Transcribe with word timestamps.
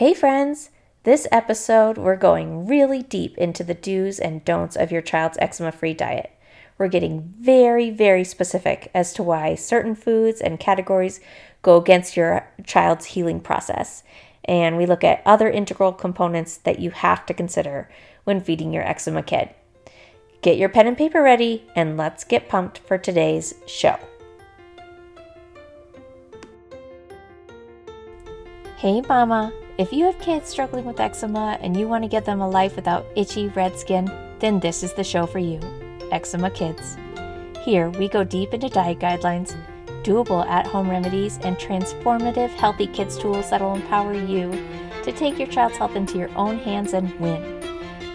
Hey, 0.00 0.14
friends! 0.14 0.70
This 1.02 1.26
episode, 1.30 1.98
we're 1.98 2.16
going 2.16 2.66
really 2.66 3.02
deep 3.02 3.36
into 3.36 3.62
the 3.62 3.74
do's 3.74 4.18
and 4.18 4.42
don'ts 4.46 4.74
of 4.74 4.90
your 4.90 5.02
child's 5.02 5.36
eczema 5.42 5.72
free 5.72 5.92
diet. 5.92 6.30
We're 6.78 6.88
getting 6.88 7.34
very, 7.38 7.90
very 7.90 8.24
specific 8.24 8.90
as 8.94 9.12
to 9.12 9.22
why 9.22 9.56
certain 9.56 9.94
foods 9.94 10.40
and 10.40 10.58
categories 10.58 11.20
go 11.60 11.76
against 11.76 12.16
your 12.16 12.48
child's 12.64 13.04
healing 13.04 13.40
process. 13.40 14.02
And 14.46 14.78
we 14.78 14.86
look 14.86 15.04
at 15.04 15.20
other 15.26 15.50
integral 15.50 15.92
components 15.92 16.56
that 16.56 16.78
you 16.78 16.92
have 16.92 17.26
to 17.26 17.34
consider 17.34 17.90
when 18.24 18.40
feeding 18.40 18.72
your 18.72 18.88
eczema 18.88 19.22
kid. 19.22 19.50
Get 20.40 20.56
your 20.56 20.70
pen 20.70 20.86
and 20.86 20.96
paper 20.96 21.22
ready, 21.22 21.68
and 21.76 21.98
let's 21.98 22.24
get 22.24 22.48
pumped 22.48 22.78
for 22.78 22.96
today's 22.96 23.52
show. 23.66 23.98
Hey, 28.78 29.02
Mama! 29.02 29.52
If 29.80 29.94
you 29.94 30.04
have 30.04 30.18
kids 30.18 30.46
struggling 30.46 30.84
with 30.84 31.00
eczema 31.00 31.56
and 31.62 31.74
you 31.74 31.88
want 31.88 32.04
to 32.04 32.08
get 32.08 32.26
them 32.26 32.42
a 32.42 32.46
life 32.46 32.76
without 32.76 33.06
itchy 33.16 33.48
red 33.48 33.78
skin, 33.78 34.12
then 34.38 34.60
this 34.60 34.82
is 34.82 34.92
the 34.92 35.02
show 35.02 35.24
for 35.24 35.38
you 35.38 35.58
Eczema 36.12 36.50
Kids. 36.50 36.98
Here, 37.62 37.88
we 37.88 38.06
go 38.06 38.22
deep 38.22 38.52
into 38.52 38.68
diet 38.68 38.98
guidelines, 38.98 39.56
doable 40.02 40.46
at 40.46 40.66
home 40.66 40.90
remedies, 40.90 41.38
and 41.44 41.56
transformative 41.56 42.50
healthy 42.50 42.88
kids 42.88 43.16
tools 43.16 43.48
that'll 43.48 43.74
empower 43.74 44.12
you 44.12 44.50
to 45.02 45.12
take 45.12 45.38
your 45.38 45.48
child's 45.48 45.78
health 45.78 45.96
into 45.96 46.18
your 46.18 46.30
own 46.36 46.58
hands 46.58 46.92
and 46.92 47.18
win. 47.18 47.42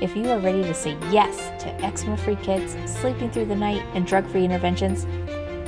If 0.03 0.15
you 0.15 0.29
are 0.29 0.37
ready 0.37 0.61
to 0.61 0.73
say 0.75 0.95
yes 1.09 1.35
to 1.63 1.73
eczema 1.83 2.17
free 2.17 2.35
kids, 2.35 2.77
sleeping 2.85 3.31
through 3.31 3.45
the 3.45 3.55
night, 3.55 3.81
and 3.95 4.05
drug 4.05 4.27
free 4.27 4.45
interventions, 4.45 5.07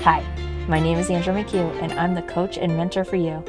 hi, 0.04 0.24
my 0.68 0.80
name 0.80 1.00
is 1.00 1.10
Andrew 1.10 1.34
McHugh, 1.34 1.82
and 1.82 1.92
I'm 1.94 2.14
the 2.14 2.22
coach 2.22 2.60
and 2.60 2.78
mentor 2.78 3.04
for 3.04 3.16
you. 3.16 3.44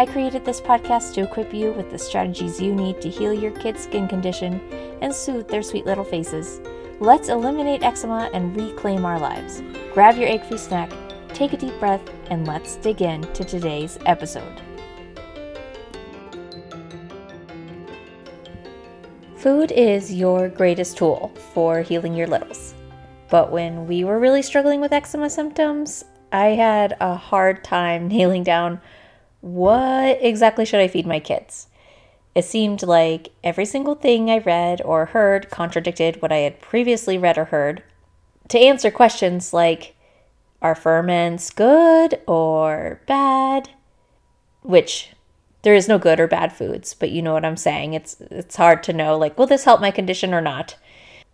I 0.00 0.06
created 0.06 0.46
this 0.46 0.62
podcast 0.62 1.12
to 1.12 1.24
equip 1.24 1.52
you 1.52 1.72
with 1.72 1.90
the 1.90 1.98
strategies 1.98 2.58
you 2.58 2.74
need 2.74 3.02
to 3.02 3.10
heal 3.10 3.34
your 3.34 3.50
kid's 3.50 3.82
skin 3.82 4.08
condition 4.08 4.58
and 5.02 5.14
soothe 5.14 5.46
their 5.46 5.62
sweet 5.62 5.84
little 5.84 6.04
faces. 6.04 6.58
Let's 7.00 7.28
eliminate 7.28 7.82
eczema 7.82 8.30
and 8.32 8.56
reclaim 8.56 9.04
our 9.04 9.20
lives. 9.20 9.62
Grab 9.92 10.16
your 10.16 10.30
egg 10.30 10.42
free 10.44 10.56
snack, 10.56 10.90
take 11.34 11.52
a 11.52 11.58
deep 11.58 11.78
breath, 11.78 12.00
and 12.30 12.46
let's 12.46 12.76
dig 12.76 13.02
in 13.02 13.20
to 13.34 13.44
today's 13.44 13.98
episode. 14.06 14.62
Food 19.36 19.70
is 19.70 20.14
your 20.14 20.48
greatest 20.48 20.96
tool 20.96 21.30
for 21.52 21.82
healing 21.82 22.14
your 22.14 22.26
littles. 22.26 22.72
But 23.28 23.52
when 23.52 23.86
we 23.86 24.04
were 24.04 24.18
really 24.18 24.40
struggling 24.40 24.80
with 24.80 24.94
eczema 24.94 25.28
symptoms, 25.28 26.06
I 26.32 26.46
had 26.54 26.96
a 27.00 27.14
hard 27.14 27.62
time 27.62 28.08
nailing 28.16 28.44
down 28.44 28.80
what 29.40 30.18
exactly 30.20 30.64
should 30.64 30.80
I 30.80 30.88
feed 30.88 31.06
my 31.06 31.20
kids? 31.20 31.68
It 32.34 32.44
seemed 32.44 32.82
like 32.82 33.30
every 33.42 33.64
single 33.64 33.94
thing 33.94 34.30
I 34.30 34.38
read 34.38 34.80
or 34.84 35.06
heard 35.06 35.50
contradicted 35.50 36.22
what 36.22 36.32
I 36.32 36.38
had 36.38 36.60
previously 36.60 37.18
read 37.18 37.38
or 37.38 37.46
heard. 37.46 37.82
To 38.48 38.58
answer 38.58 38.90
questions 38.90 39.52
like, 39.52 39.94
are 40.62 40.74
ferments 40.74 41.50
good 41.50 42.20
or 42.26 43.00
bad? 43.06 43.70
Which 44.62 45.10
there 45.62 45.74
is 45.74 45.88
no 45.88 45.98
good 45.98 46.20
or 46.20 46.26
bad 46.26 46.52
foods, 46.52 46.94
but 46.94 47.10
you 47.10 47.22
know 47.22 47.32
what 47.32 47.44
I'm 47.44 47.56
saying. 47.56 47.94
It's 47.94 48.20
it's 48.30 48.56
hard 48.56 48.82
to 48.84 48.92
know 48.92 49.16
like 49.16 49.38
will 49.38 49.46
this 49.46 49.64
help 49.64 49.80
my 49.80 49.90
condition 49.90 50.34
or 50.34 50.40
not? 50.40 50.76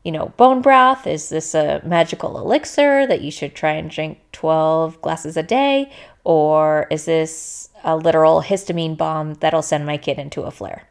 You 0.04 0.12
know, 0.12 0.32
bone 0.36 0.62
broth, 0.62 1.06
is 1.06 1.30
this 1.30 1.54
a 1.54 1.82
magical 1.84 2.38
elixir 2.38 3.06
that 3.08 3.22
you 3.22 3.32
should 3.32 3.56
try 3.56 3.72
and 3.72 3.90
drink 3.90 4.20
12 4.30 5.02
glasses 5.02 5.36
a 5.36 5.42
day 5.42 5.90
or 6.22 6.86
is 6.90 7.06
this 7.06 7.70
a 7.87 7.97
literal 7.97 8.42
histamine 8.42 8.97
bomb 8.97 9.34
that'll 9.34 9.62
send 9.62 9.87
my 9.87 9.97
kid 9.97 10.19
into 10.19 10.42
a 10.42 10.51
flare. 10.51 10.87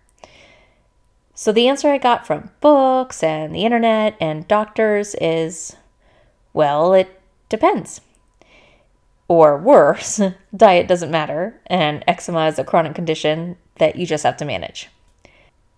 So 1.35 1.51
the 1.51 1.67
answer 1.67 1.89
I 1.89 1.97
got 1.97 2.25
from 2.25 2.49
books 2.61 3.21
and 3.21 3.53
the 3.53 3.65
internet 3.65 4.15
and 4.21 4.47
doctors 4.47 5.15
is 5.19 5.75
well, 6.53 6.93
it 6.93 7.21
depends. 7.49 7.99
Or 9.27 9.57
worse, 9.57 10.21
diet 10.55 10.87
doesn't 10.87 11.11
matter, 11.11 11.59
and 11.67 12.03
eczema 12.07 12.47
is 12.47 12.57
a 12.57 12.63
chronic 12.63 12.95
condition 12.95 13.57
that 13.77 13.97
you 13.97 14.05
just 14.05 14.23
have 14.23 14.37
to 14.37 14.45
manage. 14.45 14.89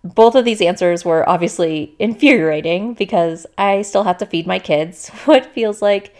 Both 0.04 0.36
of 0.36 0.44
these 0.44 0.60
answers 0.60 1.04
were 1.04 1.28
obviously 1.28 1.96
infuriating 1.98 2.94
because 2.94 3.44
I 3.58 3.82
still 3.82 4.04
have 4.04 4.18
to 4.18 4.26
feed 4.26 4.46
my 4.46 4.60
kids 4.60 5.08
what 5.24 5.46
feels 5.46 5.82
like 5.82 6.14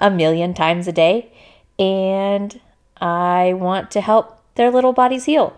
a 0.00 0.10
million 0.10 0.54
times 0.54 0.88
a 0.88 0.92
day, 0.92 1.30
and 1.78 2.60
I 3.00 3.52
want 3.52 3.92
to 3.92 4.00
help 4.00 4.39
their 4.54 4.70
little 4.70 4.92
bodies 4.92 5.24
heal. 5.24 5.56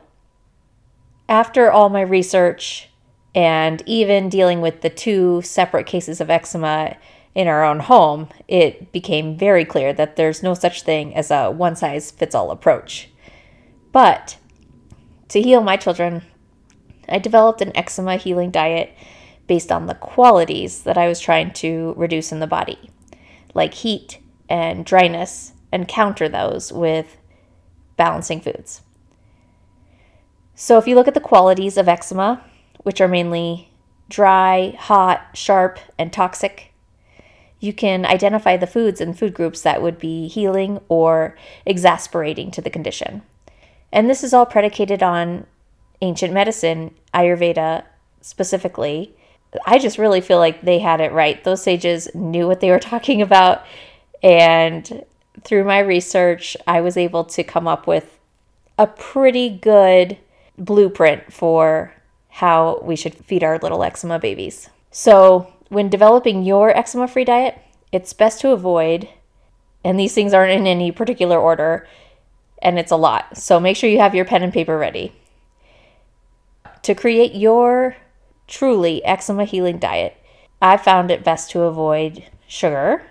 After 1.29 1.71
all 1.71 1.89
my 1.89 2.03
research 2.03 2.89
and 3.35 3.83
even 3.87 4.29
dealing 4.29 4.61
with 4.61 4.83
the 4.83 4.91
two 4.91 5.43
separate 5.43 5.87
cases 5.87 6.21
of 6.21 6.31
eczema 6.31 6.97
in 7.35 7.49
our 7.49 7.65
own 7.65 7.81
home, 7.81 8.29
it 8.49 8.93
became 8.93 9.39
very 9.39 9.65
clear 9.65 9.93
that 9.93 10.17
there's 10.17 10.43
no 10.43 10.55
such 10.55 10.83
thing 10.83 11.15
as 11.15 11.31
a 11.31 11.51
one 11.51 11.77
size 11.77 12.11
fits 12.11 12.35
all 12.35 12.51
approach. 12.51 13.09
But 13.91 14.37
to 15.29 15.41
heal 15.41 15.63
my 15.63 15.77
children, 15.77 16.23
I 17.09 17.19
developed 17.19 17.63
an 17.63 17.77
eczema 17.77 18.17
healing 18.17 18.51
diet 18.51 18.95
based 19.47 19.73
on 19.73 19.87
the 19.87 19.95
qualities 19.95 20.83
that 20.83 20.99
I 20.99 21.09
was 21.09 21.21
trying 21.21 21.53
to 21.55 21.95
reduce 21.97 22.33
in 22.33 22.41
the 22.41 22.47
body, 22.47 22.91
like 23.55 23.75
heat 23.75 24.19
and 24.49 24.85
dryness, 24.85 25.53
and 25.73 25.89
counter 25.89 26.29
those 26.29 26.71
with 26.71 27.17
balancing 27.97 28.41
foods. 28.41 28.83
So, 30.55 30.79
if 30.79 30.87
you 30.87 30.95
look 30.95 31.09
at 31.09 31.15
the 31.15 31.21
qualities 31.21 31.77
of 31.77 31.89
eczema, 31.89 32.45
which 32.83 33.01
are 33.01 33.09
mainly 33.09 33.71
dry, 34.09 34.77
hot, 34.79 35.29
sharp, 35.35 35.79
and 35.99 36.13
toxic, 36.13 36.73
you 37.61 37.73
can 37.73 38.05
identify 38.05 38.57
the 38.57 38.67
foods 38.67 39.01
and 39.01 39.19
food 39.19 39.35
groups 39.35 39.63
that 39.63 39.81
would 39.81 39.99
be 39.99 40.29
healing 40.29 40.81
or 40.89 41.37
exasperating 41.65 42.51
to 42.51 42.61
the 42.61 42.71
condition. 42.71 43.23
And 43.93 44.11
this 44.11 44.25
is 44.25 44.35
all 44.35 44.47
predicated 44.47 45.03
on 45.03 45.47
ancient 46.01 46.33
medicine, 46.35 46.95
Ayurveda 47.15 47.85
specifically. 48.21 49.15
I 49.67 49.79
just 49.79 49.99
really 49.99 50.21
feel 50.21 50.39
like 50.39 50.63
they 50.63 50.79
had 50.79 51.01
it 51.01 51.13
right. 51.13 51.43
Those 51.45 51.63
sages 51.63 52.09
knew 52.15 52.47
what 52.49 52.61
they 52.61 52.71
were 52.71 52.79
talking 52.79 53.23
about. 53.23 53.65
And 54.23 55.05
through 55.45 55.65
my 55.65 55.79
research, 55.79 56.57
I 56.67 56.81
was 56.81 56.97
able 56.97 57.25
to 57.25 57.43
come 57.43 57.67
up 57.67 57.87
with 57.87 58.19
a 58.79 58.87
pretty 58.87 59.49
good 59.49 60.19
blueprint 60.59 61.33
for 61.33 61.95
how 62.29 62.81
we 62.83 62.97
should 62.97 63.15
feed 63.15 63.45
our 63.45 63.59
little 63.59 63.83
eczema 63.83 64.19
babies. 64.19 64.69
So, 64.91 65.53
when 65.69 65.89
developing 65.89 66.43
your 66.43 66.77
eczema 66.77 67.09
free 67.09 67.25
diet, 67.25 67.59
it's 67.93 68.13
best 68.13 68.41
to 68.41 68.53
avoid, 68.53 69.09
and 69.85 69.99
these 69.99 70.15
things 70.15 70.35
aren't 70.35 70.53
in 70.53 70.67
any 70.67 70.93
particular 70.93 71.39
order, 71.39 71.87
and 72.61 72.79
it's 72.79 72.93
a 72.93 72.97
lot. 72.97 73.37
So, 73.37 73.59
make 73.59 73.77
sure 73.77 73.91
you 73.91 73.99
have 73.99 74.15
your 74.15 74.25
pen 74.25 74.43
and 74.43 74.53
paper 74.53 74.79
ready. 74.79 75.13
To 76.83 76.95
create 76.95 77.35
your 77.35 77.97
truly 78.47 79.05
eczema 79.05 79.45
healing 79.45 79.79
diet, 79.79 80.17
I 80.61 80.77
found 80.77 81.11
it 81.11 81.25
best 81.25 81.51
to 81.51 81.63
avoid 81.63 82.25
sugar. 82.47 83.03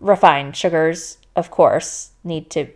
Refined 0.00 0.56
sugars, 0.56 1.18
of 1.36 1.50
course, 1.50 2.10
need 2.24 2.50
to 2.50 2.66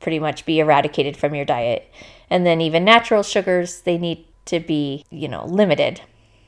pretty 0.00 0.18
much 0.18 0.46
be 0.46 0.58
eradicated 0.58 1.16
from 1.16 1.34
your 1.34 1.44
diet. 1.44 1.92
And 2.30 2.46
then 2.46 2.60
even 2.60 2.84
natural 2.84 3.22
sugars, 3.22 3.82
they 3.82 3.98
need 3.98 4.24
to 4.46 4.58
be, 4.60 5.04
you 5.10 5.28
know, 5.28 5.44
limited. 5.44 6.00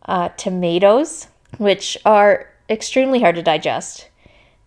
Uh, 0.07 0.31
tomatoes, 0.31 1.29
which 1.59 1.97
are 2.05 2.49
extremely 2.69 3.21
hard 3.21 3.37
to 3.37 3.43
digest, 3.43 4.09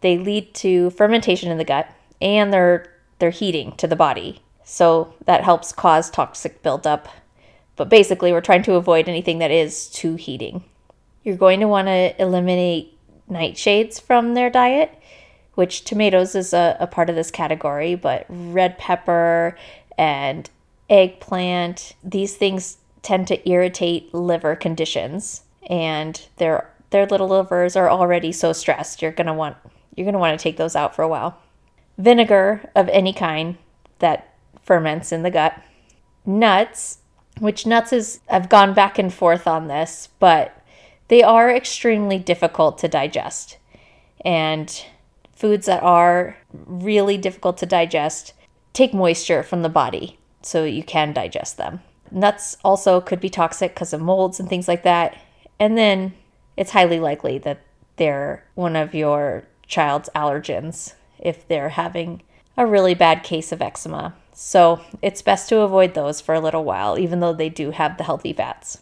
they 0.01 0.17
lead 0.17 0.53
to 0.53 0.91
fermentation 0.91 1.51
in 1.51 1.57
the 1.57 1.65
gut 1.65 1.89
and 2.21 2.53
they're 2.53 2.91
they're 3.19 3.29
heating 3.29 3.71
to 3.77 3.87
the 3.87 3.95
body. 3.95 4.41
So 4.63 5.13
that 5.25 5.43
helps 5.43 5.71
cause 5.71 6.09
toxic 6.09 6.61
buildup. 6.61 7.07
But 7.75 7.89
basically, 7.89 8.31
we're 8.31 8.41
trying 8.41 8.63
to 8.63 8.75
avoid 8.75 9.07
anything 9.07 9.39
that 9.39 9.51
is 9.51 9.87
too 9.89 10.15
heating. 10.15 10.63
You're 11.23 11.37
going 11.37 11.59
to 11.59 11.67
want 11.67 11.87
to 11.87 12.21
eliminate 12.21 12.97
nightshades 13.29 14.01
from 14.01 14.33
their 14.33 14.49
diet, 14.49 14.97
which 15.55 15.83
tomatoes 15.83 16.35
is 16.35 16.53
a, 16.53 16.77
a 16.79 16.87
part 16.87 17.09
of 17.09 17.15
this 17.15 17.31
category, 17.31 17.95
but 17.95 18.25
red 18.29 18.77
pepper 18.77 19.57
and 19.97 20.49
eggplant, 20.89 21.95
these 22.03 22.35
things 22.35 22.77
tend 23.01 23.27
to 23.27 23.49
irritate 23.49 24.13
liver 24.13 24.55
conditions 24.55 25.43
and 25.67 26.27
their 26.37 26.69
their 26.91 27.05
little 27.05 27.27
livers 27.27 27.75
are 27.75 27.89
already 27.89 28.31
so 28.31 28.53
stressed. 28.53 29.01
You're 29.01 29.11
going 29.11 29.27
to 29.27 29.33
want 29.33 29.57
you're 29.95 30.05
going 30.05 30.13
to 30.13 30.19
want 30.19 30.37
to 30.37 30.43
take 30.43 30.57
those 30.57 30.75
out 30.75 30.95
for 30.95 31.01
a 31.01 31.07
while. 31.07 31.37
Vinegar 31.97 32.69
of 32.75 32.89
any 32.89 33.13
kind 33.13 33.57
that 33.99 34.33
ferments 34.61 35.11
in 35.11 35.23
the 35.23 35.31
gut. 35.31 35.61
Nuts, 36.25 36.99
which 37.39 37.65
nuts 37.65 37.93
is 37.93 38.19
I've 38.29 38.49
gone 38.49 38.73
back 38.73 38.99
and 38.99 39.13
forth 39.13 39.47
on 39.47 39.67
this, 39.67 40.09
but 40.19 40.61
they 41.07 41.23
are 41.23 41.49
extremely 41.49 42.17
difficult 42.17 42.77
to 42.79 42.87
digest. 42.87 43.57
And 44.23 44.83
foods 45.35 45.65
that 45.65 45.83
are 45.83 46.37
really 46.53 47.17
difficult 47.17 47.57
to 47.57 47.65
digest 47.65 48.33
take 48.73 48.93
moisture 48.93 49.41
from 49.41 49.61
the 49.61 49.69
body 49.69 50.17
so 50.41 50.63
you 50.63 50.83
can 50.83 51.13
digest 51.13 51.57
them. 51.57 51.81
Nuts 52.11 52.57
also 52.63 53.01
could 53.01 53.19
be 53.19 53.29
toxic 53.29 53.73
because 53.73 53.93
of 53.93 54.01
molds 54.01 54.39
and 54.39 54.47
things 54.47 54.67
like 54.67 54.83
that. 54.83 55.17
And 55.59 55.77
then 55.77 56.13
it's 56.57 56.71
highly 56.71 56.99
likely 56.99 57.37
that 57.39 57.61
they're 57.95 58.45
one 58.53 58.75
of 58.75 58.93
your 58.93 59.45
child's 59.67 60.09
allergens 60.15 60.93
if 61.19 61.47
they're 61.47 61.69
having 61.69 62.21
a 62.57 62.65
really 62.65 62.93
bad 62.93 63.23
case 63.23 63.51
of 63.51 63.61
eczema. 63.61 64.15
So 64.33 64.81
it's 65.01 65.21
best 65.21 65.49
to 65.49 65.61
avoid 65.61 65.93
those 65.93 66.21
for 66.21 66.35
a 66.35 66.39
little 66.39 66.63
while, 66.63 66.99
even 66.99 67.21
though 67.21 67.33
they 67.33 67.49
do 67.49 67.71
have 67.71 67.97
the 67.97 68.03
healthy 68.03 68.33
fats. 68.33 68.81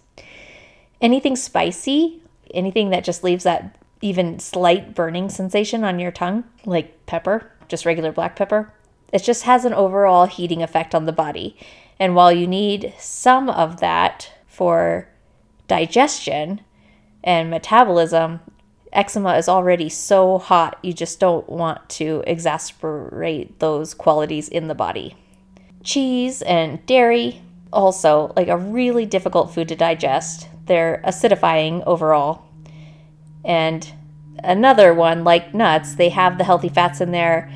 Anything 0.99 1.35
spicy, 1.35 2.21
anything 2.53 2.89
that 2.89 3.03
just 3.03 3.23
leaves 3.23 3.43
that 3.43 3.77
even 4.03 4.37
slight 4.37 4.93
burning 4.93 5.29
sensation 5.29 5.85
on 5.85 5.97
your 5.97 6.11
tongue, 6.11 6.43
like 6.65 7.05
pepper, 7.05 7.49
just 7.69 7.85
regular 7.85 8.11
black 8.11 8.35
pepper, 8.35 8.73
it 9.13 9.23
just 9.23 9.43
has 9.43 9.63
an 9.63 9.73
overall 9.73 10.25
heating 10.25 10.61
effect 10.61 10.93
on 10.93 11.05
the 11.05 11.13
body. 11.13 11.55
And 11.99 12.13
while 12.13 12.31
you 12.31 12.45
need 12.45 12.93
some 12.99 13.49
of 13.49 13.79
that 13.79 14.29
for 14.45 15.07
digestion 15.69 16.59
and 17.23 17.49
metabolism, 17.49 18.41
eczema 18.91 19.37
is 19.37 19.47
already 19.47 19.87
so 19.87 20.37
hot, 20.37 20.77
you 20.83 20.91
just 20.91 21.21
don't 21.21 21.47
want 21.47 21.87
to 21.91 22.23
exasperate 22.27 23.59
those 23.59 23.93
qualities 23.93 24.49
in 24.49 24.67
the 24.67 24.75
body. 24.75 25.15
Cheese 25.81 26.41
and 26.41 26.85
dairy, 26.85 27.41
also 27.71 28.33
like 28.35 28.49
a 28.49 28.57
really 28.57 29.05
difficult 29.05 29.53
food 29.53 29.69
to 29.69 29.77
digest. 29.77 30.49
They're 30.65 31.01
acidifying 31.05 31.83
overall. 31.87 32.45
And 33.43 33.91
another 34.43 34.93
one, 34.93 35.23
like 35.23 35.53
nuts, 35.53 35.95
they 35.95 36.09
have 36.09 36.37
the 36.37 36.43
healthy 36.43 36.69
fats 36.69 37.01
in 37.01 37.11
there 37.11 37.51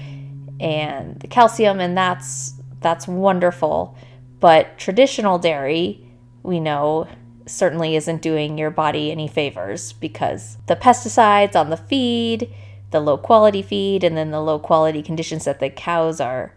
and 0.59 1.19
the 1.19 1.27
calcium, 1.27 1.79
and 1.79 1.97
that's 1.97 2.53
that's 2.81 3.07
wonderful. 3.07 3.97
But 4.39 4.77
traditional 4.77 5.39
dairy, 5.39 6.05
we 6.43 6.59
know, 6.59 7.07
certainly 7.45 7.95
isn't 7.95 8.21
doing 8.21 8.57
your 8.57 8.69
body 8.69 9.11
any 9.11 9.27
favors 9.27 9.93
because 9.93 10.57
the 10.67 10.75
pesticides 10.75 11.55
on 11.55 11.69
the 11.69 11.77
feed, 11.77 12.53
the 12.91 12.99
low 12.99 13.17
quality 13.17 13.61
feed, 13.61 14.03
and 14.03 14.15
then 14.17 14.31
the 14.31 14.41
low 14.41 14.59
quality 14.59 15.01
conditions 15.01 15.45
that 15.45 15.59
the 15.59 15.69
cows 15.69 16.19
are 16.19 16.53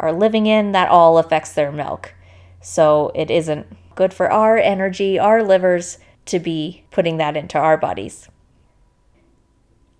are 0.00 0.12
living 0.12 0.46
in, 0.46 0.72
that 0.72 0.88
all 0.88 1.18
affects 1.18 1.52
their 1.52 1.70
milk. 1.70 2.14
So 2.60 3.12
it 3.14 3.30
isn't 3.30 3.66
good 3.94 4.12
for 4.12 4.30
our 4.30 4.58
energy, 4.58 5.18
our 5.18 5.42
livers 5.42 5.98
to 6.26 6.38
be 6.38 6.84
putting 6.90 7.18
that 7.18 7.36
into 7.36 7.58
our 7.58 7.76
bodies. 7.76 8.28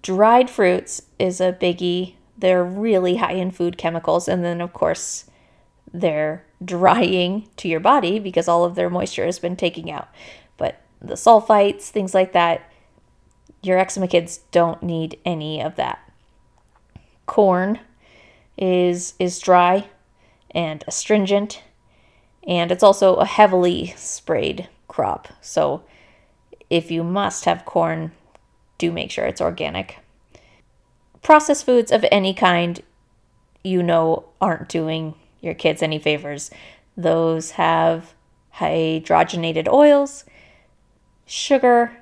Dried 0.04 0.50
fruits 0.50 1.00
is 1.18 1.40
a 1.40 1.54
biggie. 1.54 2.16
They're 2.36 2.62
really 2.62 3.16
high 3.16 3.32
in 3.32 3.50
food 3.50 3.78
chemicals 3.78 4.28
and 4.28 4.44
then 4.44 4.60
of 4.60 4.74
course 4.74 5.24
they're 5.94 6.44
drying 6.62 7.48
to 7.56 7.68
your 7.68 7.80
body 7.80 8.18
because 8.18 8.46
all 8.46 8.64
of 8.64 8.74
their 8.74 8.90
moisture 8.90 9.24
has 9.24 9.38
been 9.38 9.56
taken 9.56 9.88
out. 9.88 10.08
But 10.58 10.82
the 11.00 11.14
sulfites, 11.14 11.84
things 11.84 12.12
like 12.12 12.34
that, 12.34 12.70
your 13.62 13.78
eczema 13.78 14.06
kids 14.06 14.40
don't 14.50 14.82
need 14.82 15.18
any 15.24 15.62
of 15.62 15.76
that. 15.76 15.98
Corn 17.24 17.80
is 18.58 19.14
is 19.18 19.38
dry 19.38 19.88
and 20.50 20.84
astringent 20.86 21.62
and 22.46 22.70
it's 22.70 22.82
also 22.82 23.14
a 23.14 23.24
heavily 23.24 23.94
sprayed 23.96 24.68
crop. 24.86 25.28
So 25.40 25.82
if 26.68 26.90
you 26.90 27.02
must 27.02 27.46
have 27.46 27.64
corn, 27.64 28.12
do 28.78 28.92
make 28.92 29.10
sure 29.10 29.26
it's 29.26 29.40
organic. 29.40 29.98
Processed 31.22 31.64
foods 31.64 31.90
of 31.90 32.04
any 32.10 32.34
kind 32.34 32.82
you 33.62 33.82
know 33.82 34.26
aren't 34.40 34.68
doing 34.68 35.14
your 35.40 35.54
kids 35.54 35.82
any 35.82 35.98
favors. 35.98 36.50
Those 36.96 37.52
have 37.52 38.14
hydrogenated 38.56 39.68
oils, 39.68 40.24
sugar, 41.26 41.96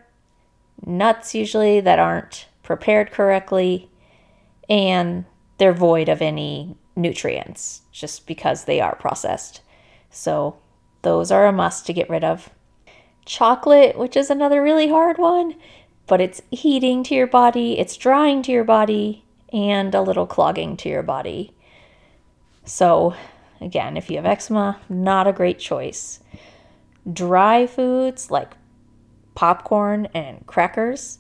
nuts 0.85 1.35
usually 1.35 1.81
that 1.81 1.99
aren't 1.99 2.47
prepared 2.63 3.11
correctly, 3.11 3.89
and 4.69 5.25
they're 5.59 5.73
void 5.73 6.09
of 6.09 6.21
any 6.21 6.77
nutrients 6.95 7.83
just 7.93 8.27
because 8.27 8.65
they 8.65 8.81
are 8.81 8.97
processed. 8.97 9.63
So, 10.11 10.59
those 11.03 11.33
are 11.33 11.47
a 11.47 11.53
must 11.53 11.87
to 11.87 11.93
get 11.93 12.11
rid 12.11 12.23
of. 12.23 12.51
Chocolate, 13.25 13.97
which 13.97 14.17
is 14.17 14.31
another 14.31 14.63
really 14.63 14.89
hard 14.89 15.19
one, 15.19 15.55
but 16.13 16.21
it's 16.21 16.43
heating 16.51 17.03
to 17.03 17.15
your 17.15 17.27
body, 17.27 17.79
it's 17.79 17.97
drying 17.97 18.43
to 18.43 18.53
your 18.53 18.65
body, 18.65 19.25
and 19.51 19.95
a 19.95 20.03
little 20.03 20.27
clogging 20.27 20.77
to 20.77 20.87
your 20.91 21.03
body. 21.03 21.55
So, 22.67 23.15
again, 23.63 23.97
if 23.97 24.11
you 24.11 24.17
have 24.17 24.27
eczema, 24.27 24.79
not 24.91 25.27
a 25.27 25.33
great 25.33 25.59
choice. 25.59 26.21
Dry 27.11 27.67
foods 27.67 28.31
like 28.31 28.53
popcorn 29.35 30.07
and 30.13 30.47
crackers, 30.47 31.19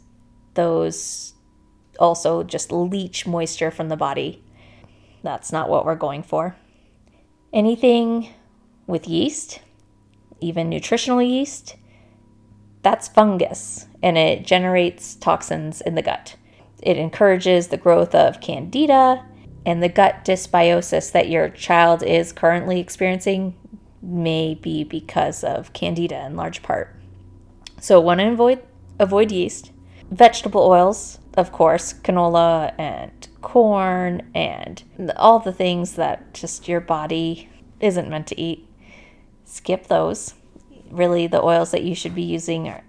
those 0.52 1.32
also 1.98 2.42
just 2.42 2.70
leach 2.70 3.26
moisture 3.26 3.70
from 3.70 3.88
the 3.88 3.96
body. 3.96 4.44
That's 5.22 5.50
not 5.50 5.70
what 5.70 5.86
we're 5.86 5.94
going 5.94 6.22
for. 6.22 6.54
Anything 7.50 8.28
with 8.86 9.08
yeast, 9.08 9.62
even 10.42 10.68
nutritional 10.68 11.22
yeast, 11.22 11.76
that's 12.82 13.08
fungus 13.08 13.86
and 14.02 14.18
it 14.18 14.44
generates 14.44 15.14
toxins 15.14 15.80
in 15.80 15.94
the 15.94 16.02
gut. 16.02 16.36
It 16.82 16.96
encourages 16.96 17.68
the 17.68 17.76
growth 17.76 18.14
of 18.14 18.40
candida 18.40 19.24
and 19.64 19.82
the 19.82 19.88
gut 19.88 20.24
dysbiosis 20.24 21.12
that 21.12 21.28
your 21.28 21.48
child 21.48 22.02
is 22.02 22.32
currently 22.32 22.80
experiencing 22.80 23.54
may 24.02 24.54
be 24.54 24.82
because 24.82 25.44
of 25.44 25.72
candida 25.72 26.26
in 26.26 26.34
large 26.34 26.62
part. 26.62 26.96
So 27.80 28.00
want 28.00 28.20
to 28.20 28.32
avoid 28.32 28.62
avoid 28.98 29.32
yeast. 29.32 29.70
Vegetable 30.10 30.62
oils, 30.62 31.18
of 31.34 31.52
course, 31.52 31.92
canola 31.92 32.74
and 32.78 33.28
corn 33.40 34.30
and 34.34 34.82
all 35.16 35.38
the 35.38 35.52
things 35.52 35.94
that 35.94 36.34
just 36.34 36.68
your 36.68 36.80
body 36.80 37.48
isn't 37.80 38.10
meant 38.10 38.26
to 38.26 38.40
eat. 38.40 38.68
Skip 39.44 39.86
those. 39.86 40.34
Really, 40.92 41.26
the 41.26 41.42
oils 41.42 41.70
that 41.70 41.84
you 41.84 41.94
should 41.94 42.14
be 42.14 42.22
using 42.22 42.68
are 42.68 42.84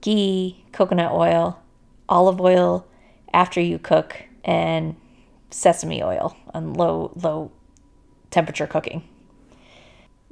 ghee, 0.00 0.64
coconut 0.70 1.10
oil, 1.10 1.60
olive 2.08 2.40
oil 2.40 2.86
after 3.32 3.60
you 3.60 3.76
cook, 3.76 4.22
and 4.44 4.94
sesame 5.50 6.00
oil 6.00 6.36
on 6.54 6.74
low 6.74 7.12
low 7.16 7.50
temperature 8.30 8.68
cooking. 8.68 9.02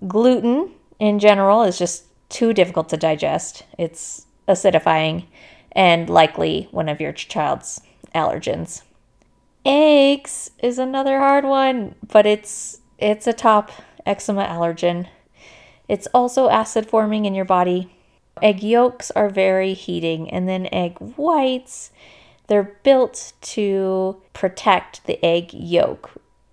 Gluten 0.06 0.70
in 1.00 1.18
general 1.18 1.64
is 1.64 1.76
just 1.76 2.04
too 2.28 2.52
difficult 2.52 2.88
to 2.90 2.96
digest. 2.96 3.64
It's 3.76 4.26
acidifying 4.46 5.24
and 5.72 6.08
likely 6.08 6.68
one 6.70 6.88
of 6.88 7.00
your 7.00 7.12
child's 7.12 7.80
allergens. 8.14 8.82
Eggs 9.64 10.52
is 10.62 10.78
another 10.78 11.18
hard 11.18 11.44
one, 11.44 11.96
but 12.06 12.26
it's 12.26 12.80
it's 12.96 13.26
a 13.26 13.32
top 13.32 13.72
eczema 14.06 14.44
allergen. 14.44 15.08
It's 15.88 16.06
also 16.14 16.48
acid 16.48 16.86
forming 16.86 17.24
in 17.24 17.34
your 17.34 17.44
body. 17.44 17.90
Egg 18.42 18.62
yolks 18.62 19.10
are 19.12 19.28
very 19.28 19.74
heating 19.74 20.30
and 20.30 20.48
then 20.48 20.68
egg 20.70 20.98
whites 21.16 21.90
they're 22.48 22.78
built 22.82 23.34
to 23.42 24.20
protect 24.32 25.06
the 25.06 25.24
egg 25.24 25.52
yolk, 25.52 26.10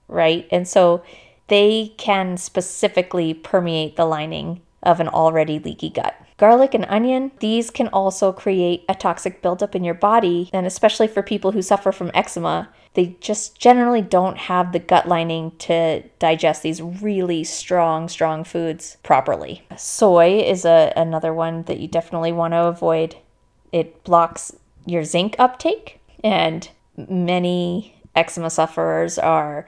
right? 0.07 0.47
And 0.51 0.67
so 0.67 1.03
they 1.47 1.93
can 1.97 2.37
specifically 2.37 3.33
permeate 3.33 3.95
the 3.95 4.05
lining 4.05 4.61
of 4.83 4.99
an 4.99 5.07
already 5.07 5.57
leaky 5.57 5.89
gut. 5.89 6.15
Garlic 6.37 6.73
and 6.73 6.85
onion, 6.89 7.31
these 7.39 7.71
can 7.71 7.87
also 7.89 8.33
create 8.33 8.83
a 8.89 8.95
toxic 8.95 9.41
buildup 9.41 9.73
in 9.73 9.85
your 9.85 9.93
body, 9.93 10.49
and 10.51 10.65
especially 10.65 11.07
for 11.07 11.23
people 11.23 11.53
who 11.53 11.61
suffer 11.61 11.93
from 11.93 12.11
eczema, 12.13 12.69
they 12.93 13.15
just 13.21 13.57
generally 13.57 14.01
don't 14.01 14.37
have 14.37 14.71
the 14.71 14.79
gut 14.79 15.07
lining 15.07 15.51
to 15.59 16.01
digest 16.19 16.61
these 16.61 16.81
really 16.81 17.43
strong, 17.43 18.09
strong 18.09 18.43
foods 18.43 18.97
properly. 19.03 19.65
Soy 19.77 20.39
is 20.39 20.65
a, 20.65 20.91
another 20.95 21.33
one 21.33 21.63
that 21.63 21.79
you 21.79 21.87
definitely 21.87 22.33
want 22.33 22.53
to 22.53 22.65
avoid. 22.65 23.15
It 23.71 24.03
blocks 24.03 24.53
your 24.85 25.03
zinc 25.03 25.35
uptake, 25.39 25.99
and 26.23 26.69
many 26.97 27.95
eczema 28.13 28.49
sufferers 28.49 29.17
are 29.17 29.65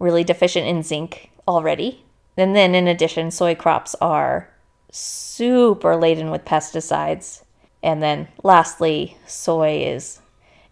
really 0.00 0.24
deficient 0.24 0.66
in 0.66 0.82
zinc 0.82 1.30
already. 1.46 2.04
And 2.36 2.56
then, 2.56 2.74
in 2.74 2.88
addition, 2.88 3.30
soy 3.30 3.54
crops 3.54 3.94
are 4.00 4.48
super 4.90 5.96
laden 5.96 6.30
with 6.30 6.44
pesticides. 6.44 7.42
And 7.82 8.02
then, 8.02 8.28
lastly, 8.42 9.16
soy 9.26 9.82
is 9.82 10.20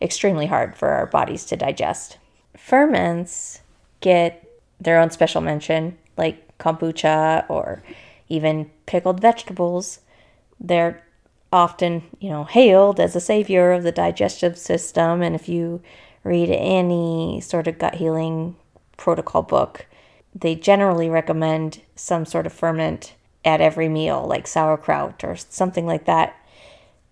extremely 0.01 0.47
hard 0.47 0.77
for 0.77 0.89
our 0.89 1.07
bodies 1.07 1.45
to 1.47 1.57
digest. 1.57 2.19
Ferments 2.57 3.61
get 4.01 4.49
their 4.81 5.01
own 5.01 5.11
special 5.11 5.41
mention, 5.41 5.97
like 6.17 6.57
kombucha 6.59 7.49
or 7.49 7.83
even 8.29 8.71
pickled 8.87 9.21
vegetables. 9.21 10.01
They're 10.61 11.03
often, 11.53 12.03
you 12.21 12.29
know, 12.29 12.45
hailed 12.45 13.01
as 13.01 13.17
a 13.17 13.21
savior 13.21 13.73
of 13.73 13.83
the 13.83 13.93
digestive 13.93 14.59
system. 14.59 15.23
And 15.23 15.35
if 15.35 15.49
you 15.49 15.83
read 16.25 16.51
any 16.51 17.41
sort 17.41 17.67
of 17.67 17.79
gut 17.79 17.95
healing 17.97 18.57
protocol 18.97 19.43
book, 19.43 19.87
they 20.35 20.55
generally 20.55 21.09
recommend 21.09 21.81
some 21.97 22.27
sort 22.27 22.47
of 22.47 22.53
ferment 22.53 23.15
at 23.49 23.63
every 23.63 23.89
meal, 23.89 24.27
like 24.29 24.47
sauerkraut 24.47 25.25
or 25.25 25.35
something 25.35 25.87
like 25.87 26.05
that. 26.05 26.37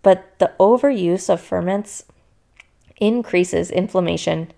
But 0.03 0.39
the 0.39 0.53
overuse 0.61 1.31
of 1.31 1.41
ferments 1.41 2.05
increases 2.99 3.71
inflammation 3.71 4.53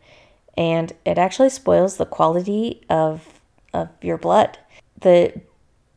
and 0.56 0.92
it 1.06 1.18
actually 1.18 1.50
spoils 1.50 1.96
the 1.96 2.04
quality 2.04 2.82
of, 2.90 3.40
of 3.72 3.90
your 4.02 4.18
blood. 4.18 4.58
The 5.00 5.40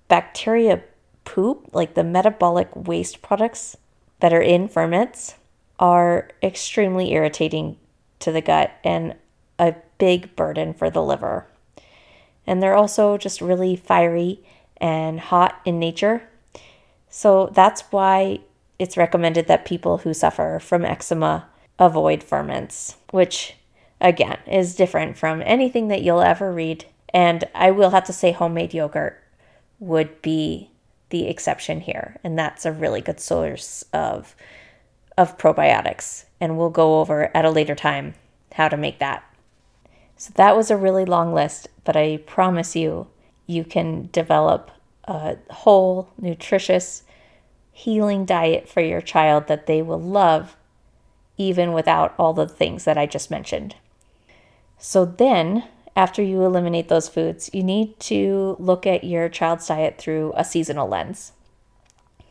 bacteria 0.08 0.84
poop, 1.26 1.70
like 1.74 1.96
the 1.96 2.04
metabolic 2.04 2.70
waste 2.76 3.24
products 3.24 3.76
that 4.20 4.34
are 4.34 4.42
in 4.42 4.68
ferments, 4.68 5.34
are 5.80 6.30
extremely 6.44 7.12
irritating 7.12 7.78
to 8.20 8.32
the 8.32 8.42
gut 8.42 8.72
and 8.84 9.16
a 9.58 9.74
big 9.98 10.36
burden 10.36 10.76
for 10.76 10.92
the 10.92 11.02
liver. 11.02 11.48
And 12.46 12.62
they're 12.62 12.78
also 12.78 13.18
just 13.18 13.42
really 13.42 13.76
fiery 13.76 14.44
and 14.82 15.20
hot 15.20 15.62
in 15.64 15.80
nature. 15.80 16.24
So 17.10 17.50
that's 17.54 17.82
why 17.92 18.40
it's 18.80 18.98
recommended 18.98 19.48
that 19.48 19.64
people 19.64 20.00
who 20.00 20.14
suffer 20.14 20.60
from 20.60 20.84
eczema 20.84 21.48
avoid 21.80 22.24
ferments, 22.24 22.98
which 23.12 23.56
again 24.02 24.40
is 24.48 24.76
different 24.76 25.18
from 25.18 25.42
anything 25.46 25.88
that 25.90 26.02
you'll 26.02 26.22
ever 26.22 26.52
read. 26.52 26.86
And 27.14 27.44
I 27.54 27.72
will 27.72 27.92
have 27.92 28.06
to 28.06 28.14
say, 28.14 28.32
homemade 28.32 28.74
yogurt 28.74 29.22
would 29.80 30.22
be 30.22 30.72
the 31.10 31.28
exception 31.28 31.82
here. 31.82 32.18
And 32.24 32.38
that's 32.40 32.66
a 32.66 32.72
really 32.72 33.02
good 33.02 33.20
source 33.20 33.84
of, 33.94 34.36
of 35.18 35.38
probiotics. 35.38 36.26
And 36.40 36.58
we'll 36.58 36.70
go 36.70 37.02
over 37.02 37.36
at 37.36 37.46
a 37.46 37.52
later 37.52 37.76
time 37.76 38.16
how 38.54 38.68
to 38.70 38.78
make 38.78 39.00
that. 39.00 39.24
So 40.18 40.32
that 40.36 40.56
was 40.56 40.72
a 40.72 40.78
really 40.78 41.06
long 41.06 41.34
list, 41.34 41.68
but 41.84 41.96
I 41.96 42.18
promise 42.26 42.76
you, 42.76 43.08
you 43.52 43.64
can 43.64 44.10
develop 44.12 44.72
a 45.06 45.38
whole, 45.50 46.10
nutritious, 46.18 47.04
healing 47.72 48.26
diet 48.26 48.68
for 48.68 48.82
your 48.82 49.02
child 49.02 49.48
that 49.48 49.68
they 49.68 49.82
will 49.82 50.02
love, 50.02 50.56
even 51.38 51.74
without 51.74 52.14
all 52.18 52.34
the 52.34 52.48
things 52.48 52.86
that 52.86 52.98
I 52.98 53.06
just 53.06 53.30
mentioned. 53.30 53.76
So 54.78 55.06
then, 55.06 55.66
after 55.96 56.22
you 56.22 56.44
eliminate 56.44 56.88
those 56.88 57.10
foods, 57.10 57.50
you 57.54 57.64
need 57.64 58.00
to 58.02 58.56
look 58.60 58.88
at 58.88 59.04
your 59.04 59.30
child's 59.30 59.68
diet 59.68 59.98
through 59.98 60.34
a 60.36 60.46
seasonal 60.46 60.88
lens. 60.88 61.34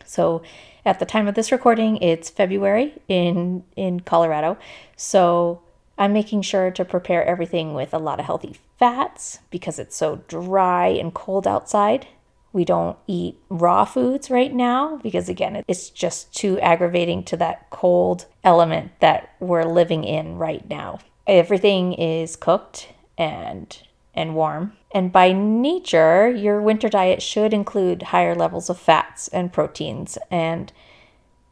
So, 0.04 0.42
at 0.84 0.98
the 0.98 1.04
time 1.04 1.28
of 1.28 1.34
this 1.34 1.52
recording, 1.52 1.98
it's 1.98 2.30
February 2.30 2.94
in 3.06 3.64
in 3.76 4.00
Colorado. 4.00 4.56
So, 4.96 5.60
I'm 6.00 6.14
making 6.14 6.40
sure 6.42 6.70
to 6.70 6.84
prepare 6.84 7.22
everything 7.26 7.74
with 7.74 7.92
a 7.92 7.98
lot 7.98 8.18
of 8.18 8.24
healthy 8.24 8.56
fats 8.78 9.40
because 9.50 9.78
it's 9.78 9.94
so 9.94 10.22
dry 10.28 10.86
and 10.86 11.12
cold 11.12 11.46
outside. 11.46 12.06
We 12.54 12.64
don't 12.64 12.96
eat 13.06 13.36
raw 13.50 13.84
foods 13.84 14.30
right 14.30 14.52
now 14.52 14.98
because, 15.02 15.28
again, 15.28 15.62
it's 15.68 15.90
just 15.90 16.34
too 16.34 16.58
aggravating 16.60 17.22
to 17.24 17.36
that 17.36 17.68
cold 17.68 18.24
element 18.42 18.92
that 19.00 19.34
we're 19.40 19.64
living 19.64 20.02
in 20.04 20.38
right 20.38 20.66
now. 20.70 21.00
Everything 21.26 21.92
is 21.92 22.34
cooked 22.34 22.88
and 23.18 23.78
and 24.14 24.34
warm. 24.34 24.72
And 24.92 25.12
by 25.12 25.32
nature, 25.32 26.30
your 26.30 26.62
winter 26.62 26.88
diet 26.88 27.20
should 27.20 27.52
include 27.52 28.04
higher 28.04 28.34
levels 28.34 28.70
of 28.70 28.80
fats 28.80 29.28
and 29.28 29.52
proteins 29.52 30.16
and 30.30 30.72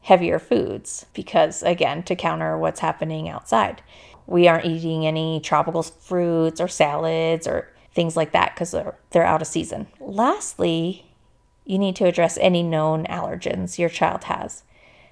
heavier 0.02 0.38
foods 0.38 1.04
because 1.12 1.62
again, 1.62 2.02
to 2.04 2.16
counter 2.16 2.56
what's 2.56 2.80
happening 2.80 3.28
outside 3.28 3.82
we 4.28 4.46
aren't 4.46 4.66
eating 4.66 5.06
any 5.06 5.40
tropical 5.40 5.82
fruits 5.82 6.60
or 6.60 6.68
salads 6.68 7.46
or 7.46 7.72
things 7.94 8.14
like 8.14 8.32
that 8.32 8.54
because 8.54 8.70
they're, 8.70 8.94
they're 9.10 9.24
out 9.24 9.40
of 9.40 9.48
season. 9.48 9.86
Lastly, 9.98 11.06
you 11.64 11.78
need 11.78 11.96
to 11.96 12.04
address 12.04 12.36
any 12.38 12.62
known 12.62 13.06
allergens 13.06 13.78
your 13.78 13.88
child 13.88 14.24
has. 14.24 14.64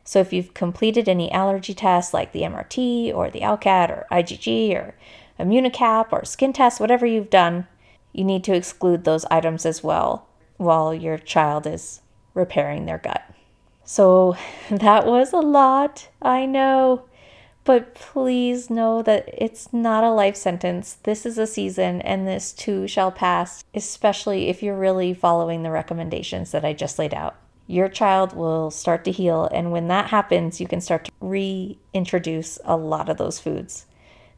So 0.04 0.20
if 0.20 0.34
you've 0.34 0.52
completed 0.52 1.08
any 1.08 1.32
allergy 1.32 1.72
tests 1.72 2.12
like 2.12 2.32
the 2.32 2.42
MRT 2.42 3.12
or 3.14 3.30
the 3.30 3.40
ALCAT 3.40 3.88
or 3.88 4.06
IgG 4.12 4.74
or 4.74 4.94
ImmunoCAP 5.40 6.12
or 6.12 6.24
skin 6.26 6.52
test, 6.52 6.78
whatever 6.78 7.06
you've 7.06 7.30
done, 7.30 7.66
you 8.12 8.22
need 8.22 8.44
to 8.44 8.54
exclude 8.54 9.04
those 9.04 9.24
items 9.26 9.64
as 9.64 9.82
well 9.82 10.28
while 10.58 10.94
your 10.94 11.16
child 11.16 11.66
is 11.66 12.02
repairing 12.34 12.84
their 12.84 12.98
gut. 12.98 13.22
So 13.82 14.36
that 14.70 15.06
was 15.06 15.32
a 15.32 15.38
lot, 15.38 16.08
I 16.20 16.44
know. 16.44 17.06
But 17.66 17.96
please 17.96 18.70
know 18.70 19.02
that 19.02 19.28
it's 19.36 19.72
not 19.72 20.04
a 20.04 20.12
life 20.12 20.36
sentence. 20.36 20.98
This 21.02 21.26
is 21.26 21.36
a 21.36 21.48
season, 21.48 22.00
and 22.02 22.24
this 22.24 22.52
too 22.52 22.86
shall 22.86 23.10
pass, 23.10 23.64
especially 23.74 24.48
if 24.48 24.62
you're 24.62 24.78
really 24.78 25.12
following 25.12 25.64
the 25.64 25.72
recommendations 25.72 26.52
that 26.52 26.64
I 26.64 26.72
just 26.72 26.96
laid 26.96 27.12
out. 27.12 27.34
Your 27.66 27.88
child 27.88 28.34
will 28.34 28.70
start 28.70 29.04
to 29.04 29.10
heal, 29.10 29.48
and 29.52 29.72
when 29.72 29.88
that 29.88 30.10
happens, 30.10 30.60
you 30.60 30.68
can 30.68 30.80
start 30.80 31.06
to 31.06 31.12
reintroduce 31.20 32.60
a 32.64 32.76
lot 32.76 33.08
of 33.08 33.16
those 33.16 33.40
foods 33.40 33.86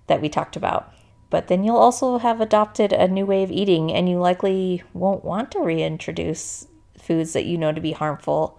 that 0.07 0.23
we 0.23 0.31
talked 0.31 0.57
about. 0.57 0.91
But 1.29 1.49
then 1.49 1.65
you'll 1.65 1.77
also 1.77 2.17
have 2.17 2.41
adopted 2.41 2.95
a 2.95 3.09
new 3.09 3.27
way 3.27 3.43
of 3.43 3.51
eating, 3.51 3.93
and 3.93 4.09
you 4.09 4.19
likely 4.19 4.83
won't 4.95 5.23
want 5.23 5.51
to 5.51 5.61
reintroduce 5.61 6.67
foods 6.97 7.35
that 7.35 7.45
you 7.45 7.59
know 7.59 7.73
to 7.73 7.81
be 7.83 7.93
harmful 7.93 8.59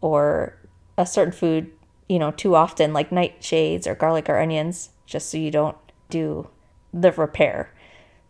or 0.00 0.58
a 0.98 1.06
certain 1.06 1.32
food 1.32 1.70
you 2.08 2.18
know, 2.18 2.30
too 2.30 2.54
often, 2.54 2.92
like 2.92 3.10
nightshades 3.10 3.86
or 3.86 3.94
garlic 3.94 4.28
or 4.28 4.38
onions, 4.38 4.90
just 5.06 5.30
so 5.30 5.38
you 5.38 5.50
don't 5.50 5.76
do 6.10 6.48
the 6.92 7.12
repair 7.12 7.70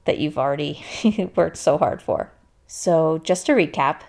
that 0.05 0.19
you've 0.19 0.39
already 0.39 0.85
worked 1.37 1.57
so 1.57 1.79
hard 1.79 2.03
for. 2.03 2.33
So, 2.67 3.19
just 3.19 3.47
to 3.47 3.53
recap, 3.53 4.01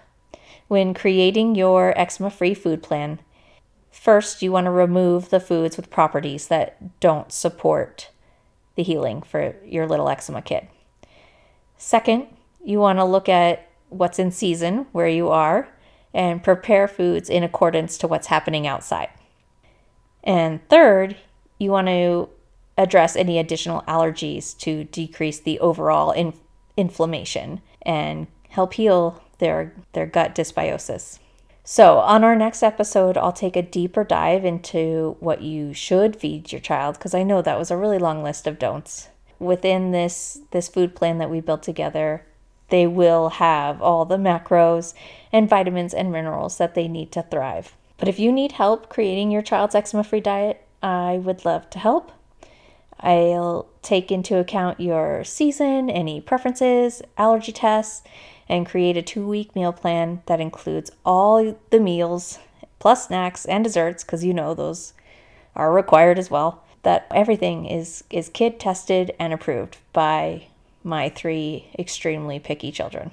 when 0.67 0.93
creating 0.93 1.55
your 1.55 1.97
eczema 1.99 2.29
free 2.29 2.53
food 2.53 2.81
plan, 2.81 3.19
first 3.91 4.41
you 4.41 4.51
want 4.51 4.65
to 4.65 4.71
remove 4.71 5.29
the 5.29 5.39
foods 5.39 5.77
with 5.77 5.89
properties 5.89 6.47
that 6.47 6.99
don't 6.99 7.31
support 7.31 8.09
the 8.75 8.83
healing 8.83 9.21
for 9.21 9.55
your 9.63 9.87
little 9.87 10.09
eczema 10.09 10.41
kid. 10.41 10.67
Second, 11.77 12.27
you 12.63 12.79
want 12.79 12.99
to 12.99 13.05
look 13.05 13.29
at 13.29 13.69
what's 13.89 14.19
in 14.19 14.31
season 14.31 14.87
where 14.91 15.07
you 15.07 15.29
are 15.29 15.69
and 16.13 16.43
prepare 16.43 16.87
foods 16.87 17.29
in 17.29 17.43
accordance 17.43 17.97
to 17.97 18.07
what's 18.07 18.27
happening 18.27 18.65
outside. 18.65 19.09
And 20.25 20.67
third, 20.69 21.17
you 21.59 21.71
want 21.71 21.87
to 21.87 22.29
address 22.77 23.15
any 23.15 23.39
additional 23.39 23.83
allergies 23.83 24.57
to 24.59 24.83
decrease 24.85 25.39
the 25.39 25.59
overall 25.59 26.11
in- 26.11 26.33
inflammation 26.75 27.61
and 27.83 28.27
help 28.49 28.73
heal 28.73 29.23
their, 29.39 29.73
their 29.93 30.05
gut 30.05 30.35
dysbiosis. 30.35 31.19
So, 31.67 31.97
on 31.97 32.23
our 32.23 32.35
next 32.35 32.61
episode, 32.61 33.17
I'll 33.17 33.33
take 33.33 33.55
a 33.55 33.61
deeper 33.63 34.03
dive 34.03 34.45
into 34.45 35.17
what 35.19 35.41
you 35.41 35.73
should 35.73 36.15
feed 36.15 36.51
your 36.51 36.61
child 36.61 36.95
because 36.97 37.15
I 37.15 37.23
know 37.23 37.41
that 37.41 37.57
was 37.57 37.71
a 37.71 37.77
really 37.77 37.97
long 37.97 38.21
list 38.21 38.45
of 38.45 38.59
don'ts. 38.59 39.09
Within 39.39 39.91
this 39.91 40.39
this 40.51 40.67
food 40.67 40.95
plan 40.95 41.17
that 41.17 41.29
we 41.29 41.41
built 41.41 41.63
together, 41.63 42.23
they 42.69 42.85
will 42.85 43.29
have 43.29 43.81
all 43.81 44.05
the 44.05 44.17
macros 44.17 44.93
and 45.33 45.49
vitamins 45.49 45.93
and 45.93 46.11
minerals 46.11 46.59
that 46.59 46.75
they 46.75 46.87
need 46.87 47.11
to 47.13 47.23
thrive. 47.23 47.75
But 47.97 48.07
if 48.07 48.19
you 48.19 48.31
need 48.31 48.53
help 48.53 48.89
creating 48.89 49.31
your 49.31 49.41
child's 49.41 49.75
eczema 49.75 50.03
free 50.03 50.19
diet, 50.19 50.65
I 50.83 51.17
would 51.17 51.45
love 51.45 51.69
to 51.71 51.79
help. 51.79 52.11
I'll 52.99 53.67
take 53.81 54.11
into 54.11 54.37
account 54.37 54.79
your 54.79 55.23
season, 55.23 55.89
any 55.89 56.21
preferences, 56.21 57.01
allergy 57.17 57.51
tests, 57.51 58.03
and 58.47 58.65
create 58.65 58.97
a 58.97 59.01
two 59.01 59.27
week 59.27 59.55
meal 59.55 59.73
plan 59.73 60.21
that 60.27 60.39
includes 60.39 60.91
all 61.05 61.57
the 61.71 61.79
meals 61.79 62.39
plus 62.79 63.07
snacks 63.07 63.45
and 63.45 63.63
desserts, 63.63 64.03
because 64.03 64.23
you 64.23 64.33
know 64.33 64.53
those 64.53 64.93
are 65.55 65.71
required 65.71 66.19
as 66.19 66.29
well. 66.29 66.63
That 66.83 67.07
everything 67.13 67.65
is, 67.65 68.03
is 68.11 68.29
kid 68.29 68.59
tested 68.59 69.15
and 69.17 69.33
approved 69.33 69.77
by 69.91 70.47
my 70.83 71.09
three 71.09 71.67
extremely 71.79 72.37
picky 72.37 72.71
children. 72.71 73.11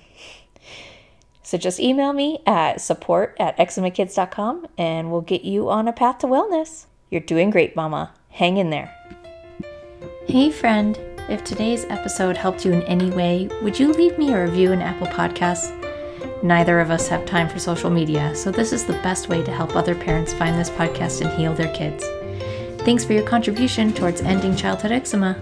So 1.52 1.58
just 1.58 1.80
email 1.80 2.14
me 2.14 2.40
at 2.46 2.80
support 2.80 3.36
at 3.38 3.58
eczemakids.com 3.58 4.68
and 4.78 5.12
we'll 5.12 5.20
get 5.20 5.44
you 5.44 5.68
on 5.68 5.86
a 5.86 5.92
path 5.92 6.16
to 6.20 6.26
wellness. 6.26 6.86
You're 7.10 7.20
doing 7.20 7.50
great, 7.50 7.76
Mama. 7.76 8.14
Hang 8.30 8.56
in 8.56 8.70
there. 8.70 8.96
Hey, 10.26 10.50
friend. 10.50 10.98
If 11.28 11.44
today's 11.44 11.84
episode 11.90 12.38
helped 12.38 12.64
you 12.64 12.72
in 12.72 12.80
any 12.84 13.10
way, 13.10 13.50
would 13.60 13.78
you 13.78 13.92
leave 13.92 14.16
me 14.16 14.32
a 14.32 14.42
review 14.42 14.72
in 14.72 14.80
Apple 14.80 15.08
Podcasts? 15.08 15.76
Neither 16.42 16.80
of 16.80 16.90
us 16.90 17.06
have 17.08 17.26
time 17.26 17.50
for 17.50 17.58
social 17.58 17.90
media, 17.90 18.34
so 18.34 18.50
this 18.50 18.72
is 18.72 18.86
the 18.86 18.94
best 19.02 19.28
way 19.28 19.42
to 19.42 19.52
help 19.52 19.76
other 19.76 19.94
parents 19.94 20.32
find 20.32 20.58
this 20.58 20.70
podcast 20.70 21.20
and 21.20 21.38
heal 21.38 21.52
their 21.52 21.74
kids. 21.74 22.02
Thanks 22.82 23.04
for 23.04 23.12
your 23.12 23.26
contribution 23.26 23.92
towards 23.92 24.22
ending 24.22 24.56
childhood 24.56 24.92
eczema. 24.92 25.36